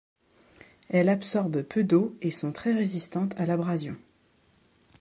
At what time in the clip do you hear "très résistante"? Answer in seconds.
2.51-3.39